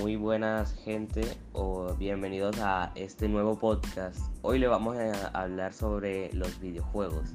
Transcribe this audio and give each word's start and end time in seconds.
Muy 0.00 0.16
buenas 0.16 0.72
gente 0.82 1.20
o 1.52 1.94
bienvenidos 1.94 2.58
a 2.60 2.90
este 2.94 3.28
nuevo 3.28 3.58
podcast. 3.58 4.18
Hoy 4.40 4.58
le 4.58 4.66
vamos 4.66 4.96
a 4.96 5.28
hablar 5.28 5.74
sobre 5.74 6.32
los 6.32 6.58
videojuegos 6.58 7.34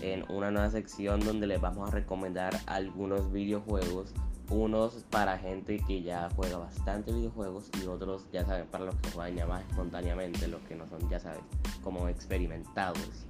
en 0.00 0.24
una 0.30 0.50
nueva 0.50 0.70
sección 0.70 1.20
donde 1.20 1.46
les 1.46 1.60
vamos 1.60 1.86
a 1.86 1.92
recomendar 1.92 2.58
algunos 2.64 3.30
videojuegos, 3.32 4.14
unos 4.48 5.04
para 5.10 5.36
gente 5.36 5.78
que 5.86 6.02
ya 6.02 6.30
juega 6.34 6.56
bastante 6.56 7.12
videojuegos 7.12 7.68
y 7.82 7.86
otros 7.86 8.26
ya 8.32 8.46
saben 8.46 8.66
para 8.68 8.86
los 8.86 8.94
que 8.96 9.10
juegan 9.10 9.36
ya 9.36 9.46
más 9.46 9.62
espontáneamente, 9.68 10.48
los 10.48 10.62
que 10.62 10.74
no 10.74 10.86
son 10.86 11.06
ya 11.10 11.20
saben 11.20 11.42
como 11.84 12.08
experimentados. 12.08 13.26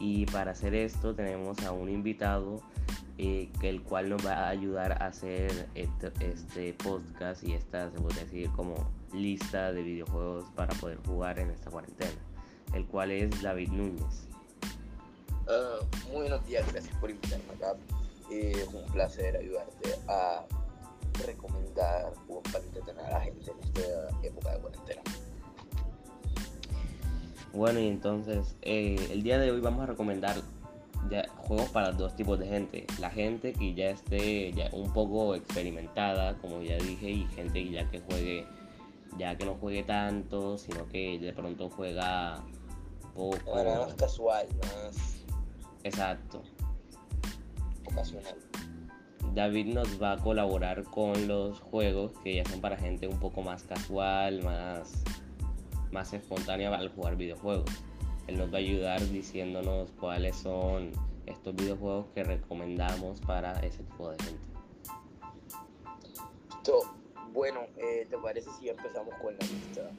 Y 0.00 0.26
para 0.26 0.50
hacer 0.52 0.74
esto 0.74 1.14
tenemos 1.14 1.64
a 1.64 1.70
un 1.70 1.88
invitado 1.88 2.62
eh, 3.18 3.50
el 3.62 3.82
cual 3.82 4.10
nos 4.10 4.24
va 4.24 4.46
a 4.46 4.48
ayudar 4.48 5.02
a 5.02 5.06
hacer 5.06 5.68
este, 5.74 6.12
este, 6.20 6.72
podcast 6.74 7.42
y 7.42 7.52
esta, 7.52 7.90
se 7.90 7.98
puede 7.98 8.20
decir, 8.24 8.48
como 8.52 8.74
lista 9.12 9.72
de 9.72 9.82
videojuegos 9.82 10.44
para 10.54 10.72
poder 10.74 10.98
jugar 11.04 11.40
en 11.40 11.50
esta 11.50 11.68
cuarentena, 11.68 12.12
el 12.74 12.86
cual 12.86 13.10
es 13.10 13.42
David 13.42 13.70
Núñez. 13.70 14.28
Uh, 15.48 15.84
muy 16.12 16.20
buenos 16.28 16.46
días, 16.46 16.70
gracias 16.72 16.94
por 16.98 17.10
invitarme 17.10 17.52
acá. 17.54 17.74
es 18.30 18.68
un 18.68 18.84
placer 18.92 19.36
ayudarte 19.36 19.96
a 20.06 20.44
recomendar 21.26 22.12
juegos 22.26 22.44
para 22.52 22.64
entretener 22.64 23.04
a 23.04 23.10
la 23.10 23.20
gente 23.20 23.50
en 23.50 23.58
esta 23.58 24.26
época 24.26 24.52
de 24.52 24.60
cuarentena. 24.60 25.02
Bueno, 27.52 27.80
y 27.80 27.88
entonces 27.88 28.54
eh, 28.62 29.08
el 29.10 29.22
día 29.22 29.38
de 29.38 29.50
hoy 29.50 29.60
vamos 29.60 29.82
a 29.82 29.86
recomendar 29.86 30.36
juegos 31.36 31.68
para 31.70 31.92
dos 31.92 32.14
tipos 32.14 32.38
de 32.38 32.46
gente. 32.46 32.86
La 33.00 33.10
gente 33.10 33.52
que 33.52 33.74
ya 33.74 33.90
esté 33.90 34.52
ya 34.52 34.68
un 34.72 34.92
poco 34.92 35.34
experimentada, 35.34 36.36
como 36.38 36.62
ya 36.62 36.76
dije, 36.76 37.10
y 37.10 37.24
gente 37.26 37.64
que 37.64 37.70
ya 37.70 37.90
que 37.90 38.00
juegue, 38.00 38.46
ya 39.18 39.36
que 39.36 39.44
no 39.44 39.54
juegue 39.54 39.82
tanto, 39.82 40.58
sino 40.58 40.86
que 40.88 41.18
de 41.18 41.32
pronto 41.32 41.70
juega 41.70 42.42
poco. 43.14 43.64
más 43.64 43.94
casual, 43.94 44.46
más. 44.62 45.24
Exacto. 45.84 46.42
Ocasional. 47.86 48.36
David 49.34 49.66
nos 49.74 50.02
va 50.02 50.12
a 50.12 50.16
colaborar 50.18 50.84
con 50.84 51.28
los 51.28 51.60
juegos 51.60 52.12
que 52.24 52.36
ya 52.36 52.44
son 52.44 52.60
para 52.60 52.76
gente 52.76 53.06
un 53.06 53.18
poco 53.18 53.42
más 53.42 53.62
casual, 53.62 54.42
más, 54.42 55.02
más 55.92 56.12
espontánea 56.12 56.74
al 56.74 56.88
jugar 56.88 57.16
videojuegos. 57.16 57.70
Él 58.28 58.36
nos 58.38 58.52
va 58.52 58.58
a 58.58 58.60
ayudar 58.60 59.00
diciéndonos 59.08 59.90
cuáles 59.98 60.36
son 60.36 60.92
estos 61.24 61.56
videojuegos 61.56 62.06
que 62.14 62.22
recomendamos 62.24 63.20
para 63.22 63.52
ese 63.60 63.82
tipo 63.82 64.10
de 64.10 64.22
gente. 64.22 64.48
bueno, 67.32 67.60
eh, 67.78 68.06
¿te 68.10 68.18
parece 68.18 68.50
si 68.58 68.68
empezamos 68.68 69.14
con 69.22 69.32
la 69.32 69.46
lista? 69.46 69.90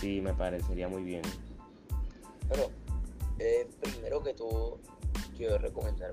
Sí, 0.00 0.20
me 0.20 0.32
parecería 0.32 0.88
muy 0.88 1.02
bien. 1.02 1.22
Bueno, 2.48 2.64
eh, 3.38 3.68
primero 3.80 4.22
que 4.22 4.34
todo, 4.34 4.78
quiero 5.36 5.58
recomendar 5.58 6.12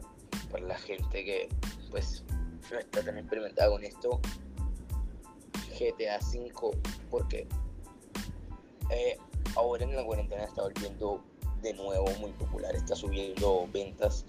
para 0.52 0.66
la 0.66 0.78
gente 0.78 1.24
que 1.24 1.50
pues 1.92 2.24
no 2.72 2.80
está 2.80 3.04
tan 3.04 3.18
experimentada 3.18 3.70
con 3.70 3.84
esto, 3.84 4.20
GTA 5.78 6.20
V, 6.20 6.78
porque 7.12 7.48
eh, 8.90 9.18
ahora 9.58 9.84
en 9.84 9.96
la 9.96 10.06
cuarentena 10.06 10.44
está 10.44 10.62
volviendo 10.62 11.24
de 11.62 11.74
nuevo 11.74 12.08
muy 12.20 12.32
popular, 12.34 12.76
está 12.76 12.96
subiendo 12.96 13.68
ventas 13.74 14.26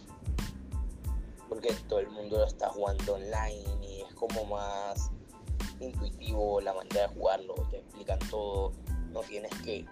porque 1.48 1.72
todo 1.88 2.00
el 2.00 2.10
mundo 2.10 2.38
lo 2.38 2.46
está 2.46 2.68
jugando 2.70 3.14
online 3.14 3.86
y 3.86 4.02
es 4.02 4.14
como 4.14 4.44
más 4.44 5.10
intuitivo 5.80 6.60
la 6.60 6.74
manera 6.74 7.02
de 7.02 7.08
jugarlo, 7.08 7.54
te 7.70 7.78
explican 7.78 8.18
todo, 8.30 8.72
no 9.12 9.20
tienes 9.20 9.52
que 9.62 9.84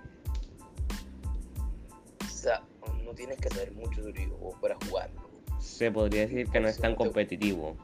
no 3.04 3.12
tienes 3.12 3.38
que 3.38 3.48
saber 3.48 3.72
mucho 3.72 4.02
de 4.02 4.12
videojuegos 4.12 4.60
para 4.60 4.76
jugarlo. 4.86 5.20
Se 5.58 5.91
podría 5.91 6.22
decir 6.22 6.48
que 6.48 6.60
no 6.60 6.69
es 6.69 6.78
tan 6.78 6.94
competitivo. 6.94 7.76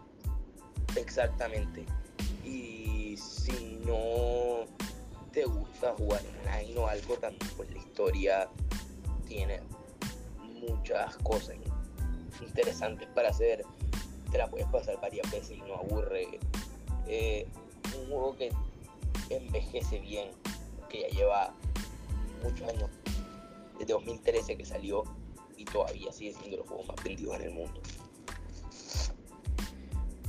Exactamente. 0.96 1.84
Y 2.44 3.16
si 3.16 3.80
no 3.84 4.51
te 5.32 5.44
gusta 5.44 5.94
jugar 5.94 6.20
online 6.42 6.78
o 6.78 6.86
algo 6.86 7.16
también, 7.16 7.50
pues 7.56 7.70
la 7.70 7.78
historia 7.78 8.48
tiene 9.26 9.60
muchas 10.60 11.16
cosas 11.18 11.56
interesantes 12.40 13.08
para 13.14 13.30
hacer. 13.30 13.64
Te 14.30 14.38
la 14.38 14.48
puedes 14.48 14.66
pasar 14.68 15.00
varias 15.00 15.30
veces 15.30 15.56
y 15.56 15.60
no 15.62 15.74
aburre. 15.74 16.38
Eh, 17.06 17.46
un 17.98 18.06
juego 18.08 18.36
que 18.36 18.52
envejece 19.30 19.98
bien, 20.00 20.30
que 20.88 21.02
ya 21.02 21.08
lleva 21.08 21.54
muchos 22.42 22.68
años, 22.68 22.90
desde 23.78 23.92
2013 23.92 24.56
que 24.56 24.64
salió 24.64 25.04
y 25.56 25.64
todavía 25.64 26.12
sigue 26.12 26.34
siendo 26.34 26.58
los 26.58 26.68
juegos 26.68 26.88
más 26.88 27.04
vendidos 27.04 27.36
en 27.36 27.42
el 27.42 27.50
mundo. 27.50 27.80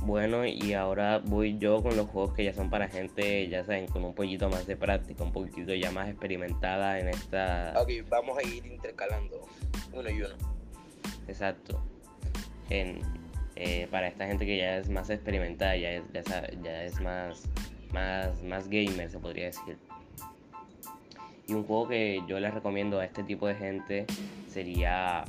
Bueno, 0.04 0.44
y 0.44 0.74
ahora 0.74 1.22
voy 1.24 1.56
yo 1.56 1.82
con 1.82 1.96
los 1.96 2.06
juegos 2.08 2.34
que 2.34 2.44
ya 2.44 2.52
son 2.52 2.68
para 2.68 2.88
gente, 2.88 3.48
ya 3.48 3.64
saben, 3.64 3.86
con 3.86 4.04
un 4.04 4.14
poquito 4.14 4.50
más 4.50 4.66
de 4.66 4.76
práctica, 4.76 5.24
un 5.24 5.32
poquito 5.32 5.72
ya 5.72 5.90
más 5.92 6.10
experimentada 6.10 7.00
en 7.00 7.08
esta... 7.08 7.72
Ok, 7.80 7.88
vamos 8.10 8.36
a 8.36 8.42
ir 8.42 8.66
intercalando 8.66 9.48
uno 9.94 10.10
y 10.10 10.20
uno. 10.20 10.34
Exacto. 11.26 11.82
En, 12.68 12.98
eh, 13.56 13.88
para 13.90 14.08
esta 14.08 14.26
gente 14.26 14.44
que 14.44 14.58
ya 14.58 14.76
es 14.76 14.90
más 14.90 15.08
experimentada, 15.08 15.74
ya 15.74 15.92
es, 15.92 16.02
ya, 16.62 16.84
es 16.84 17.00
más, 17.00 17.48
más, 17.90 18.42
más 18.42 18.68
gamer, 18.68 19.08
se 19.08 19.18
podría 19.18 19.46
decir. 19.46 19.78
Y 21.48 21.54
un 21.54 21.64
juego 21.64 21.88
que 21.88 22.22
yo 22.28 22.38
les 22.40 22.52
recomiendo 22.52 23.00
a 23.00 23.06
este 23.06 23.22
tipo 23.22 23.46
de 23.46 23.54
gente 23.54 24.04
sería, 24.50 25.24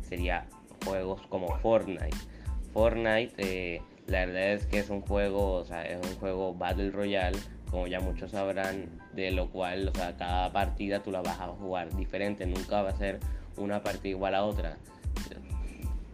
sería 0.00 0.46
juegos 0.86 1.20
como 1.28 1.54
Fortnite. 1.58 2.16
Fortnite... 2.72 3.34
Eh, 3.36 3.82
la 4.06 4.26
verdad 4.26 4.52
es 4.52 4.66
que 4.66 4.78
es 4.78 4.90
un 4.90 5.00
juego, 5.00 5.54
o 5.54 5.64
sea, 5.64 5.82
es 5.84 5.98
un 6.06 6.16
juego 6.16 6.54
Battle 6.54 6.90
Royale, 6.90 7.38
como 7.70 7.86
ya 7.86 8.00
muchos 8.00 8.30
sabrán, 8.30 8.88
de 9.12 9.32
lo 9.32 9.50
cual, 9.50 9.88
o 9.88 9.94
sea, 9.94 10.16
cada 10.16 10.52
partida 10.52 11.02
tú 11.02 11.10
la 11.10 11.22
vas 11.22 11.40
a 11.40 11.48
jugar 11.48 11.94
diferente, 11.96 12.46
nunca 12.46 12.82
va 12.82 12.90
a 12.90 12.96
ser 12.96 13.18
una 13.56 13.82
partida 13.82 14.10
igual 14.10 14.34
a 14.34 14.44
otra. 14.44 14.76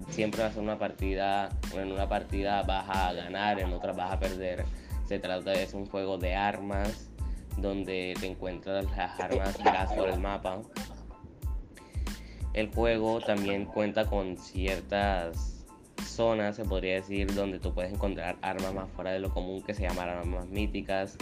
Siempre 0.08 0.42
va 0.42 0.48
a 0.48 0.52
ser 0.52 0.62
una 0.62 0.78
partida, 0.78 1.50
en 1.74 1.92
una 1.92 2.08
partida 2.08 2.62
vas 2.62 2.86
a 2.88 3.12
ganar, 3.12 3.60
en 3.60 3.72
otra 3.72 3.92
vas 3.92 4.12
a 4.12 4.18
perder. 4.18 4.64
Se 5.06 5.18
trata 5.18 5.50
de 5.50 5.62
es 5.62 5.74
un 5.74 5.86
juego 5.86 6.18
de 6.18 6.34
armas, 6.34 7.10
donde 7.58 8.14
te 8.18 8.26
encuentras 8.26 8.86
las 8.96 9.20
armas 9.20 9.58
por 9.94 10.08
el 10.08 10.18
mapa. 10.18 10.60
El 12.54 12.72
juego 12.72 13.20
también 13.20 13.64
cuenta 13.64 14.06
con 14.06 14.36
ciertas 14.36 15.51
zonas, 16.12 16.56
se 16.56 16.64
podría 16.64 16.94
decir, 16.94 17.34
donde 17.34 17.58
tú 17.58 17.74
puedes 17.74 17.92
encontrar 17.92 18.36
armas 18.42 18.74
más 18.74 18.90
fuera 18.90 19.10
de 19.12 19.18
lo 19.18 19.32
común 19.32 19.62
que 19.62 19.74
se 19.74 19.82
llaman 19.82 20.08
armas 20.08 20.46
míticas. 20.48 21.16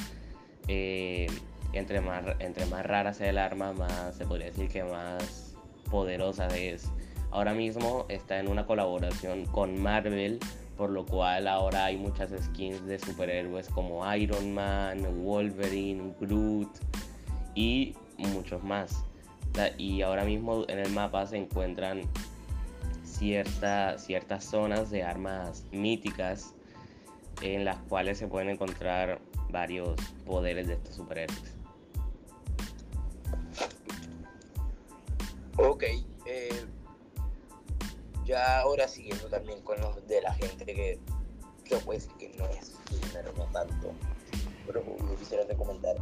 Eh, 0.69 1.27
entre, 1.73 2.01
más, 2.01 2.25
entre 2.39 2.67
más 2.67 2.84
rara 2.84 3.12
sea 3.15 3.31
el 3.31 3.39
arma, 3.39 3.73
más 3.73 4.15
se 4.17 4.27
podría 4.27 4.47
decir 4.47 4.69
que 4.69 4.84
más 4.84 5.55
poderosa 5.91 6.47
es. 6.49 6.91
Ahora 7.31 7.55
mismo 7.55 8.06
está 8.09 8.41
en 8.41 8.49
una 8.49 8.67
colaboración 8.67 9.45
con 9.47 9.81
Marvel, 9.81 10.41
por 10.77 10.91
lo 10.91 11.07
cual 11.07 11.47
ahora 11.47 11.84
hay 11.84 11.97
muchas 11.97 12.31
skins 12.43 12.84
de 12.87 12.99
superhéroes 12.99 13.69
como 13.69 14.15
Iron 14.15 14.53
Man, 14.53 15.25
Wolverine, 15.25 16.15
Groot 16.21 16.71
y 17.55 17.95
muchos 18.17 18.62
más. 18.65 19.05
Y 19.78 20.03
ahora 20.03 20.25
mismo 20.25 20.65
en 20.69 20.78
el 20.78 20.91
mapa 20.91 21.27
se 21.27 21.37
encuentran 21.37 22.03
ciertas 23.21 24.45
zonas 24.45 24.91
de 24.91 25.03
armas 25.03 25.65
míticas 25.72 26.55
en 27.43 27.65
las 27.65 27.78
cuales 27.89 28.19
se 28.19 28.27
pueden 28.27 28.49
encontrar 28.49 29.21
varios 29.51 30.01
poderes 30.25 30.67
de 30.69 30.75
estos 30.75 30.97
superhéroes. 30.97 31.55
Ok, 35.59 35.84
eh, 36.27 36.67
ya 38.25 38.61
ahora 38.61 38.89
siguiendo 38.89 39.28
también 39.28 39.61
con 39.63 39.78
los 39.81 40.07
de 40.07 40.23
la 40.23 40.33
gente 40.34 40.65
que, 40.65 40.99
que 41.65 41.77
puede 41.77 41.99
decir 41.99 42.13
que 42.16 42.28
no 42.39 42.47
es 42.47 42.73
dinero, 43.07 43.33
no 43.37 43.45
tanto, 43.47 43.93
pero 44.66 44.83
yo 44.84 45.16
quisiera 45.16 45.45
recomendar. 45.45 45.97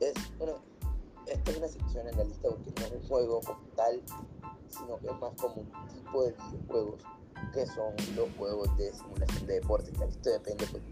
Es, 0.00 0.14
bueno, 0.38 0.60
esta 1.26 1.50
es 1.52 1.56
una 1.56 1.68
sección 1.68 2.08
en 2.08 2.16
la 2.16 2.24
lista 2.24 2.48
porque 2.48 2.72
no 2.80 2.86
es 2.86 2.92
un 2.92 3.08
juego 3.08 3.40
como 3.40 3.60
tal, 3.76 4.02
sino 4.72 4.98
que 4.98 5.06
es 5.06 5.20
más 5.20 5.32
como 5.40 5.62
un 5.62 5.88
tipo 5.88 6.24
de 6.24 6.32
videojuegos 6.32 7.02
que 7.52 7.66
son 7.66 7.94
los 8.14 8.28
juegos 8.36 8.76
de 8.76 8.92
simulación 8.92 9.46
de 9.46 9.54
deporte. 9.54 9.90
esto 9.90 10.30
depende 10.30 10.66
pues, 10.70 10.82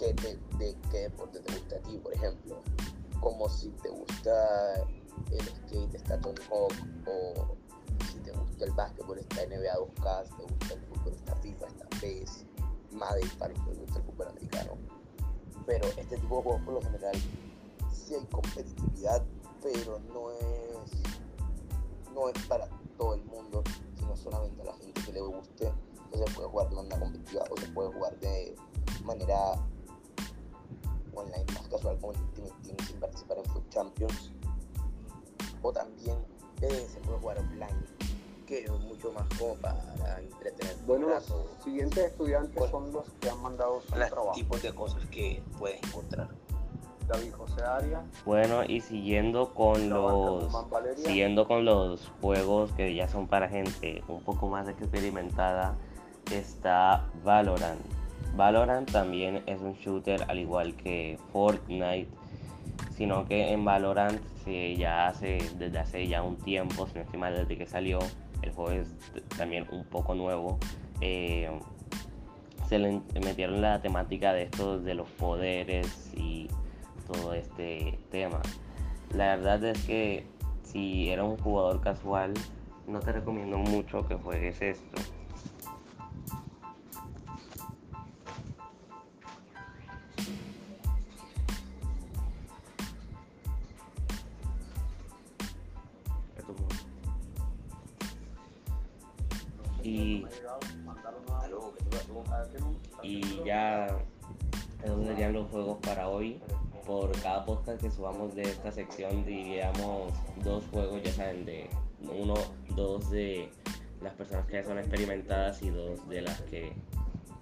de, 0.00 0.38
de, 0.58 0.76
qué 0.90 0.98
deporte 1.00 1.40
te 1.40 1.52
gusta 1.52 1.76
a 1.76 1.78
ti, 1.80 1.98
por 1.98 2.14
ejemplo. 2.14 2.62
Como 3.20 3.48
si 3.48 3.68
te 3.82 3.90
gusta 3.90 4.82
el 5.30 5.40
skate, 5.40 5.94
está 5.94 6.18
Tony 6.20 6.40
Hawk, 6.50 6.72
o 7.06 7.56
si 8.10 8.18
te 8.20 8.32
gusta 8.32 8.64
el 8.64 8.72
básquetbol, 8.72 9.18
está 9.18 9.46
NBA 9.46 9.74
2K, 9.76 10.24
si 10.24 10.34
te 10.36 10.42
gusta 10.42 10.74
el 10.74 10.80
fútbol, 10.80 11.12
está 11.12 11.36
FIFA, 11.36 11.66
está 11.66 11.88
PES, 12.00 12.46
Madden, 12.92 13.28
para 13.38 13.52
los 13.54 13.64
que 13.64 13.74
gusta 13.74 13.98
el 13.98 14.04
fútbol 14.04 14.28
americano. 14.28 14.72
pero 15.66 15.86
este 15.88 16.16
tipo 16.16 16.36
de 16.36 16.42
juegos 16.42 16.62
por 16.62 16.74
lo 16.74 16.82
general 16.82 17.14
sí 17.92 18.14
hay 18.14 18.24
competitividad, 18.26 19.22
pero 19.62 20.00
no 20.12 20.30
es, 20.32 20.92
no 22.14 22.28
es 22.30 22.46
para 22.46 22.66
todo 23.00 23.14
el 23.14 23.24
mundo, 23.24 23.64
sino 23.98 24.14
solamente 24.14 24.60
a 24.60 24.66
la 24.66 24.74
gente 24.74 25.00
que 25.02 25.12
le 25.12 25.20
guste. 25.22 25.72
O 26.12 26.18
se 26.18 26.24
puede 26.34 26.48
jugar 26.48 26.68
de 26.68 26.76
manera 26.76 26.98
competitiva 26.98 27.44
o 27.50 27.56
se 27.56 27.66
puede 27.68 27.92
jugar 27.92 28.18
de 28.18 28.54
manera 29.04 29.52
online 31.14 31.46
más 31.54 31.68
casual 31.68 31.98
como 31.98 32.12
el 32.12 32.20
Ultimate 32.20 32.54
Team 32.62 32.76
sin 32.86 33.00
participar 33.00 33.38
en 33.38 33.44
Food 33.46 33.68
Champions. 33.70 34.32
O 35.62 35.72
también 35.72 36.18
eh, 36.60 36.88
se 36.92 37.00
puede 37.00 37.18
jugar 37.18 37.38
offline, 37.38 37.86
que 38.46 38.64
es 38.64 38.70
mucho 38.70 39.12
más 39.12 39.26
como 39.38 39.54
para 39.54 40.20
entretener. 40.20 40.76
Bueno, 40.86 41.08
los 41.08 41.24
siguientes 41.64 41.98
estudiantes 42.04 42.70
son 42.70 42.92
los 42.92 43.08
que 43.20 43.30
han 43.30 43.40
mandado 43.40 43.80
su 43.80 43.96
los 43.96 44.10
trabajo. 44.10 44.32
tipos 44.34 44.60
de 44.62 44.74
cosas 44.74 45.06
que 45.06 45.42
puedes 45.58 45.82
encontrar. 45.84 46.28
David 47.10 47.32
José 47.32 47.62
Arias, 47.62 48.00
Bueno, 48.24 48.62
y 48.64 48.80
siguiendo 48.80 49.52
con 49.52 49.90
los 49.90 50.52
siguiendo 50.96 51.46
con 51.46 51.64
los 51.64 52.10
juegos 52.20 52.72
que 52.72 52.94
ya 52.94 53.08
son 53.08 53.26
para 53.26 53.48
gente 53.48 54.02
un 54.08 54.22
poco 54.22 54.48
más 54.48 54.68
experimentada, 54.68 55.76
está 56.32 57.06
Valorant. 57.24 57.80
Valorant 58.36 58.90
también 58.90 59.42
es 59.46 59.60
un 59.60 59.74
shooter 59.74 60.24
al 60.28 60.38
igual 60.38 60.74
que 60.74 61.18
Fortnite, 61.32 62.08
sino 62.96 63.26
que 63.26 63.52
en 63.52 63.64
Valorant 63.64 64.20
se 64.44 64.76
ya 64.76 65.08
hace 65.08 65.38
desde 65.58 65.78
hace 65.78 66.06
ya 66.06 66.22
un 66.22 66.36
tiempo, 66.36 66.86
si 66.86 66.94
no 66.94 67.00
estoy 67.00 67.18
mal, 67.18 67.34
desde 67.34 67.58
que 67.58 67.66
salió, 67.66 67.98
el 68.42 68.52
juego 68.52 68.70
es 68.70 68.88
también 69.36 69.66
un 69.72 69.84
poco 69.84 70.14
nuevo. 70.14 70.58
eh, 71.00 71.50
se 72.68 72.78
le 72.78 73.00
metieron 73.24 73.60
la 73.60 73.82
temática 73.82 74.32
de 74.32 74.44
estos 74.44 74.84
de 74.84 74.94
los 74.94 75.08
poderes 75.08 76.12
y 76.16 76.46
todo 77.12 77.34
este 77.34 77.98
tema. 78.10 78.40
La 79.14 79.36
verdad 79.36 79.64
es 79.64 79.84
que 79.84 80.26
si 80.62 81.10
eres 81.10 81.24
un 81.24 81.36
jugador 81.38 81.80
casual, 81.80 82.34
no 82.86 83.00
te 83.00 83.12
recomiendo 83.12 83.58
mucho 83.58 84.06
que 84.06 84.14
juegues 84.14 84.60
esto. 84.62 85.02
Y, 99.82 100.26
y 103.02 103.42
ya 103.44 103.88
esos 104.84 105.06
serían 105.06 105.32
los 105.32 105.50
juegos 105.50 105.78
para 105.78 106.08
hoy. 106.08 106.40
Por 106.90 107.12
cada 107.22 107.44
podcast 107.44 107.80
que 107.80 107.88
subamos 107.88 108.34
de 108.34 108.42
esta 108.42 108.72
sección 108.72 109.24
diríamos 109.24 110.12
dos 110.42 110.64
juegos, 110.72 111.00
ya 111.04 111.12
saben, 111.12 111.44
de 111.44 111.70
uno, 112.18 112.34
dos 112.70 113.12
de 113.12 113.48
las 114.02 114.12
personas 114.14 114.44
que 114.46 114.54
ya 114.54 114.64
son 114.64 114.76
experimentadas 114.76 115.62
y 115.62 115.70
dos 115.70 116.08
de 116.08 116.22
las 116.22 116.40
que 116.42 116.72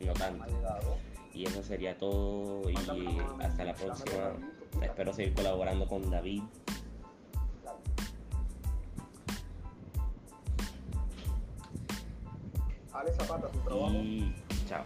no 0.05 0.13
tanto. 0.13 0.45
Y 1.33 1.47
eso 1.47 1.63
sería 1.63 1.97
todo 1.97 2.69
y 2.69 2.75
hasta 3.41 3.65
la 3.65 3.73
próxima. 3.73 4.35
Espero 4.83 5.15
seguir 5.15 5.33
colaborando 5.33 5.89
con 5.89 6.11
David. 6.11 6.43
Zapata, 13.17 13.49
tu 13.49 13.59
trabajo. 13.61 13.95
Y 13.95 14.35
chao. 14.69 14.85